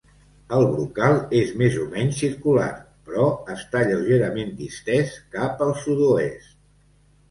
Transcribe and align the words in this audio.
El 0.59 0.63
brocal 0.69 1.17
és 1.39 1.51
més 1.63 1.77
o 1.83 1.85
menys 1.91 2.17
circular, 2.23 2.71
però 3.11 3.29
està 3.59 3.85
lleugerament 3.93 4.53
distès 4.67 5.17
cap 5.39 5.67
al 5.71 5.81
sud-oest. 5.87 6.55